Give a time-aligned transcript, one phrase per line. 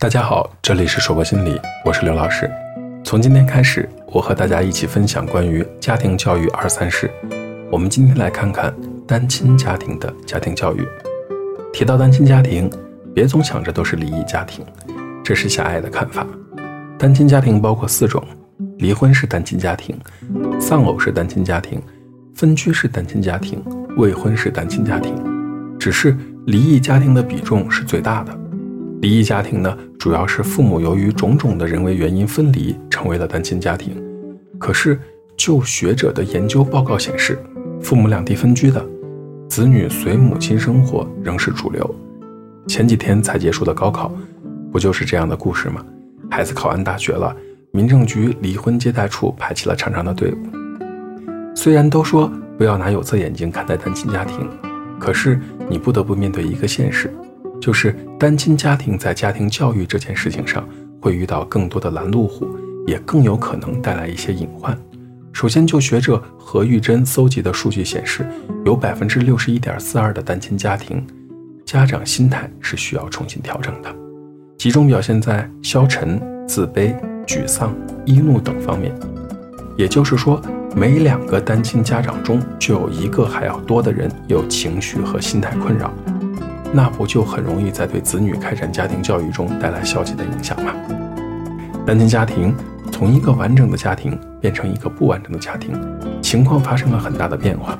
[0.00, 2.48] 大家好，这里是说博心理，我是刘老师。
[3.02, 7.10] 从今天开始，我和大家一起分享关于家庭教育二三事。
[7.68, 8.72] 我们今天来看看
[9.08, 10.86] 单亲家庭的家庭教育。
[11.72, 12.70] 提到单亲家庭，
[13.12, 14.64] 别总想着都是离异家庭，
[15.24, 16.24] 这是狭隘的看法。
[16.96, 18.22] 单亲家庭包括四种：
[18.78, 19.98] 离婚是单亲家庭，
[20.60, 21.82] 丧偶是单亲家庭，
[22.36, 23.60] 分居是单亲家庭，
[23.96, 25.12] 未婚是单亲家庭。
[25.76, 28.38] 只是离异家庭的比重是最大的。
[29.00, 33.96] 离异家庭呢，主要是父母由于种种的人为原因分离，成为了单亲家庭。
[34.58, 34.98] 可是，
[35.36, 37.38] 就学者的研究报告显示，
[37.80, 38.84] 父母两地分居的
[39.48, 41.94] 子女随母亲生活仍是主流。
[42.66, 44.12] 前几天才结束的高考，
[44.72, 45.84] 不就是这样的故事吗？
[46.28, 47.34] 孩子考完大学了，
[47.70, 50.36] 民政局离婚接待处排起了长长的队伍。
[51.54, 54.48] 虽然都说不要拿有色眼镜看待单亲家庭，
[54.98, 57.08] 可是你不得不面对一个现实。
[57.60, 60.66] 就是单亲家庭在家庭教育这件事情上
[61.00, 62.48] 会遇到更多的拦路虎，
[62.86, 64.76] 也更有可能带来一些隐患。
[65.32, 68.26] 首先，就学者何玉珍搜集的数据显示，
[68.64, 71.04] 有百分之六十一点四二的单亲家庭
[71.64, 73.94] 家长心态是需要重新调整的，
[74.56, 76.94] 集中表现在消沉、自卑、
[77.26, 78.92] 沮丧、易怒等方面。
[79.76, 80.40] 也就是说，
[80.74, 85.92] 每两个单亲家长中就有一个还要多的人有情绪和心态困扰。
[86.72, 90.72] 那不就很容易在对子女开展家庭教育中带来消极的影响吗？
[91.86, 92.54] 单亲家庭
[92.92, 95.74] 从一个完整的家庭变成一个不完整的家庭，
[96.20, 97.78] 情况发生了很大的变化。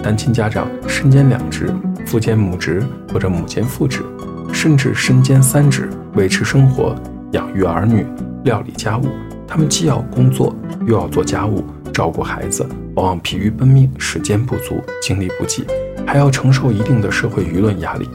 [0.00, 1.74] 单亲家长身兼两职，
[2.06, 4.04] 父兼母职或者母兼父职，
[4.52, 6.94] 甚至身兼三职，维持生活、
[7.32, 8.06] 养育儿女、
[8.44, 9.08] 料理家务。
[9.48, 10.54] 他们既要工作，
[10.86, 12.64] 又要做家务、照顾孩子，
[12.94, 15.66] 往往疲于奔命，时间不足，精力不济，
[16.06, 18.08] 还要承受一定的社会舆论压力。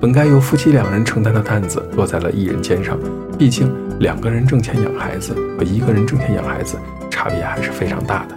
[0.00, 2.98] 本该由夫妻两人承担的担子落在了一人肩上，
[3.38, 6.78] 毕竟两个人挣钱养孩子和一个人挣钱养孩子
[7.10, 8.34] 差别还是非常大的。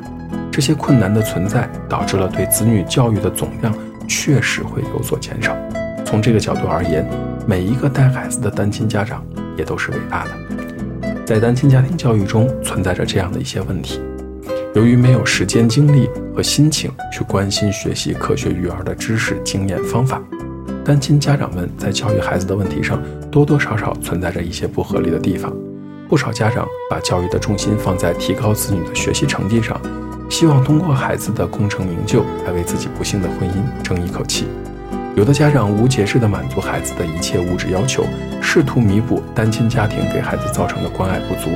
[0.52, 3.74] 这些困难的存在导致了对子女教育的总量
[4.10, 5.56] 确实会有所减少。
[6.04, 7.10] 从这个角度而言，
[7.48, 9.26] 每一个带孩子的单亲家长
[9.56, 11.16] 也都是伟大的。
[11.26, 14.02] 在单亲家庭教育中存在着这样的一些问题：
[14.76, 20.22] 由于没有时间、精力和心情去关心学习科学育儿的知识、经验、方法。
[20.86, 23.02] 单亲家长们在教育孩子的问题上，
[23.32, 25.54] 多多少少存在着一些不合理的地方。
[26.10, 29.80] 不少家长把教育的重心放在提高子女的学习成绩上，
[30.30, 34.46] 希望通过孩子的功成名就来为自己不幸的婚姻争一口气。
[35.16, 38.04] 有的家长无节制地满足孩子的一切物质要求，
[38.42, 41.50] 试图弥补单亲家庭给孩子造成的关爱不足。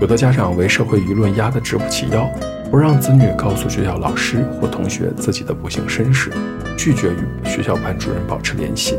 [0.00, 2.28] 有的家长为社会舆论压得直不起腰。
[2.70, 6.30] 不让子女告诉学校老师或同学自己的不幸身世，
[6.76, 8.98] 拒绝与学校班主任保持联系。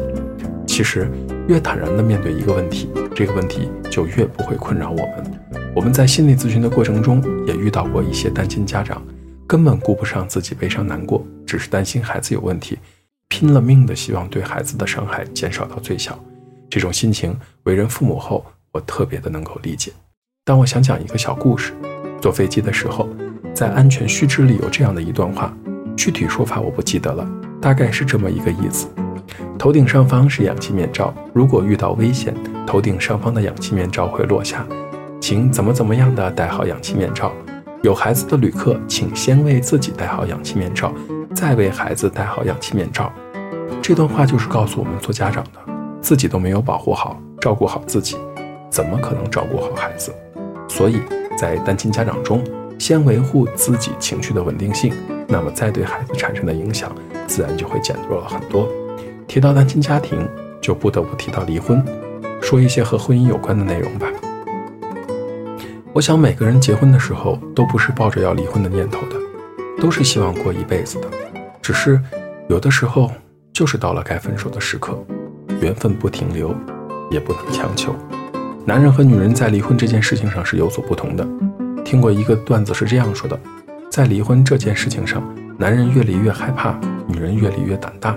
[0.66, 1.10] 其实，
[1.48, 5.40] 越坦然地面对一个问题，这个问题就越不会困扰我们。
[5.76, 9.02] 我们在心理咨询的过程中，也遇到过一些单亲家长，
[9.46, 12.80] 根本顾不上自己悲伤难过，只是担心孩子有问题，
[13.28, 16.18] 拼了命的希望对孩子的伤害减少到最小。
[16.70, 19.92] 这种心情，为人父母后，我特别的能够理解。
[20.46, 21.74] 但我想讲一个小故事：
[22.22, 23.08] 坐飞机的时候。
[23.58, 25.52] 在安全须知里有这样的一段话，
[25.96, 27.28] 具体说法我不记得了，
[27.60, 28.88] 大概是这么一个意思：
[29.58, 32.36] 头顶上方是氧气面罩，如果遇到危险，
[32.68, 34.64] 头顶上方的氧气面罩会落下，
[35.20, 37.32] 请怎么怎么样的戴好氧气面罩。
[37.82, 40.94] 有孩子的旅客，请先为自己戴好氧气面罩，
[41.34, 43.12] 再为孩子戴好氧气面罩。
[43.82, 45.60] 这段话就是告诉我们做家长的，
[46.00, 48.18] 自己都没有保护好、照顾好自己，
[48.70, 50.14] 怎么可能照顾好孩子？
[50.68, 51.00] 所以
[51.36, 52.40] 在单亲家长中。
[52.78, 54.94] 先维护自己情绪的稳定性，
[55.28, 56.92] 那么再对孩子产生的影响，
[57.28, 58.68] 自然就会减弱了很多。
[59.28, 60.28] 提到单亲家庭，
[60.62, 61.84] 就不得不提到离婚，
[62.42, 64.08] 说一些和婚姻有关的内容吧。
[65.94, 69.16] 我想每个人结婚的时候，都不是抱着要离婚的念头的，
[69.82, 71.08] 都是希望过一辈子的。
[71.62, 72.00] 只是
[72.48, 73.12] 有的时候，
[73.52, 74.98] 就是到了该分手的时刻，
[75.60, 76.56] 缘分不停留，
[77.10, 77.96] 也不能强求。
[78.64, 81.28] 男人和女人在离婚这件事情上是有所不同的。
[81.88, 83.40] 听过一个段子是这样说的：
[83.90, 85.24] 在离婚这件事情上，
[85.58, 88.14] 男人越离越害怕，女人越离越胆大。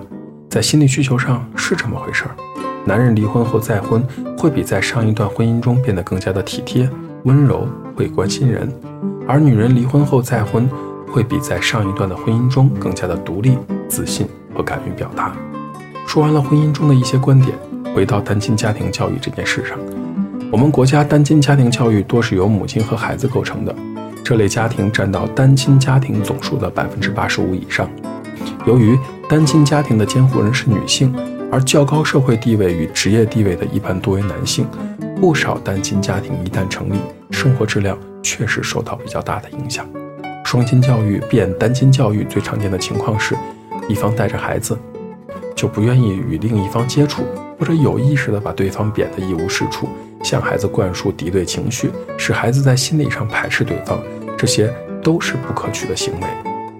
[0.48, 2.34] 在心理需求上是这么回事儿。
[2.84, 4.04] 男人离婚后再婚，
[4.36, 6.90] 会比在上一段婚姻中变得更加的体贴、
[7.22, 7.64] 温柔，
[7.94, 8.66] 会关心人；
[9.28, 10.68] 而女人离婚后再婚，
[11.06, 13.56] 会比在上一段的婚姻中更加的独立、
[13.88, 15.32] 自信和敢于表达。
[16.08, 17.56] 说完了婚姻中的一些观点，
[17.94, 19.78] 回到单亲家庭教育这件事上。
[20.52, 23.72] 我们国家单亲家庭教育多是由母亲和孩子构成的，
[24.24, 27.88] 这类家庭占到单亲家庭总数的百分之八十五以上。
[28.66, 28.98] 由于
[29.28, 31.14] 单亲家庭的监护人是女性，
[31.52, 34.66] 而较高社会地位与职业地位的一般多为男性，
[35.20, 36.96] 不少单亲家庭一旦成立，
[37.30, 39.88] 生活质量确实受到比较大的影响。
[40.44, 43.36] 双亲教育变单亲教育最常见的情况是，
[43.88, 44.76] 一方带着孩子
[45.54, 47.22] 就不愿意与另一方接触，
[47.56, 49.88] 或者有意识的把对方贬得一无是处，
[50.22, 54.00] 向孩子灌输敌对情绪，使孩子在心理上排斥对方，
[54.36, 54.72] 这些
[55.02, 56.26] 都是不可取的行为。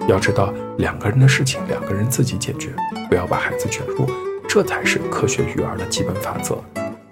[0.09, 2.71] 要知道，两个人的事情两个人自己解决，
[3.09, 4.07] 不要把孩子卷入，
[4.49, 6.59] 这才是科学育儿的基本法则。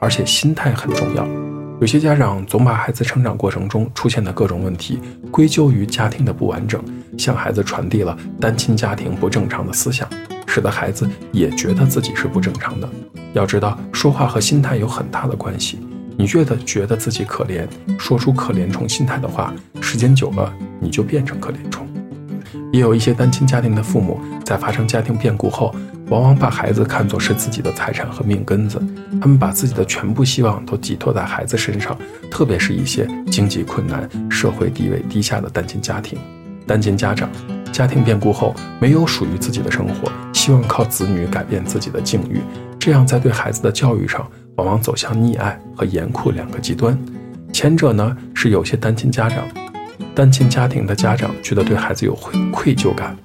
[0.01, 1.27] 而且心态很重要。
[1.81, 6.83] 有些家长总把孩子成长过程中出现的各种问题归咎于家庭的不完整，
[7.17, 10.09] 向孩子传递了单亲家庭不正常的思想，
[10.47, 12.89] 使得孩子也觉得自己是不正常的。
[13.33, 15.79] 要知道，说话和心态有很大的关系。
[16.19, 17.65] 你越的觉得自己可怜，
[17.97, 21.87] 说出可怜虫心态的话，时间久了你就变成可怜虫。
[22.73, 25.73] 也有一些单亲家庭的父母在发生家庭变故后。
[26.11, 28.83] 往往把孩子看作是自己的财产和命根子，
[29.21, 31.95] 他们把自己的全部希望都寄托在孩子身上，
[32.31, 36.19] 特别是一些经济困难、社会地位低下的单亲家庭。
[36.67, 37.29] 单亲家长
[37.71, 42.41] 家庭变故后没有属于自己的生活，希望靠子女改变自己的境遇，
[42.79, 44.27] 这样在对孩子的教育上
[44.59, 46.99] 往往走向溺爱和严酷两个极端。
[47.53, 49.45] 前者呢是有些单亲家长、
[50.15, 53.17] 单亲家庭的家长觉得对孩子有愧愧疚感。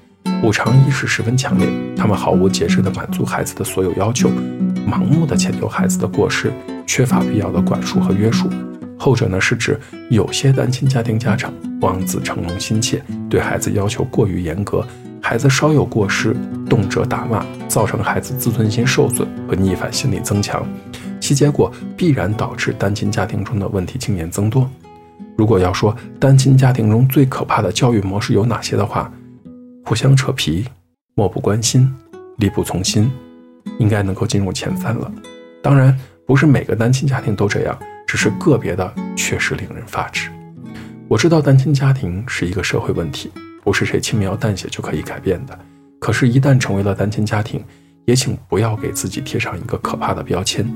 [0.42, 4.30] 补偿意识十分强烈，他们毫无节制地满足孩子的所有要求，
[4.86, 6.52] 盲目地迁就孩子的过失，
[6.86, 8.50] 缺乏必要的管束和约束。
[9.00, 9.80] 后者呢，是指
[10.10, 14.86] 有些单亲家庭家长望子成龙心切，对孩子要求过于严格，
[15.22, 16.36] 孩子稍有过失，
[16.70, 20.66] 动辄打骂，造成孩子自尊心受损和逆反心理增强，
[21.24, 24.70] 其结果必然导致单亲家庭中的问题青年增多。
[25.38, 29.10] 如果要说单亲家庭中最可怕的教育模式有哪些的话，
[29.86, 30.68] 互相扯皮，
[31.16, 31.90] 漠不关心，
[32.40, 33.10] 力不从心，
[33.80, 35.10] 应该能够进入前三了。
[35.62, 35.98] 当然，
[36.28, 40.30] 不是每个单亲家庭都这样，只是个别的确实令人发指。
[41.08, 43.32] 我知道单亲家庭是一个社会问题，
[43.64, 45.58] 不是谁轻描淡写就可以改变的。
[46.02, 47.64] 可是，一旦成为了单亲家庭，
[48.04, 50.70] 也请不要给自己贴上一个可怕的标签。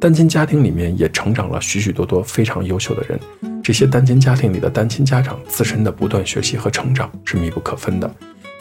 [0.00, 3.20] 单亲家庭里面也成长了许许多多非常优秀的人，
[3.62, 8.10] 这些单亲家庭里的单亲家长自身的不断学习和成长是密不可分的。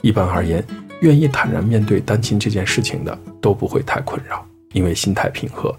[0.01, 0.61] 一般而言，
[0.99, 5.73] 愿意坦然面对单亲这件事情的都不会太困扰，因为心态平和。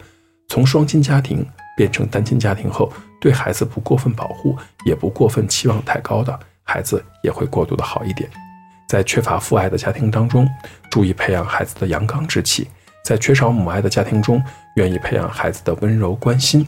[0.48, 1.44] 从双亲家庭
[1.76, 2.90] 变成单亲家庭后，
[3.20, 8.30] 对孩子不过分保护，也不过分期望太高的孩子也会过渡的好一点。
[8.88, 10.48] 在缺乏父爱的家庭当中，
[10.90, 12.64] 注意培养孩子的阳刚之气；
[13.04, 14.42] 在缺少母爱的家庭中，
[14.76, 16.66] 愿意培养孩子的温柔关心。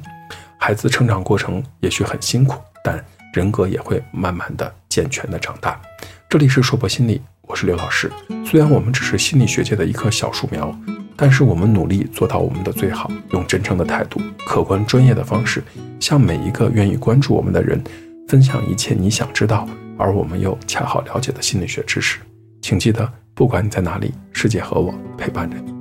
[0.59, 5.81] 孩子成长过程也许很辛苦，但人格也会慢慢的健全的长大。
[6.29, 7.21] 这里是硕博心理。
[7.43, 8.11] 我是刘老师，
[8.47, 10.75] 虽然我们只是心理学界的一棵小树苗，
[11.17, 15.63] 但是我们努力做到我们的最好，用真诚的态度、客观专业的方式，
[16.01, 17.83] 向每一个愿意关注我们的人，
[18.29, 19.69] 分享一切你想知道
[19.99, 22.21] 而我们又恰好了解的心理学知识。
[22.63, 25.72] 请记得，不管你在哪里，世界和我陪伴着你。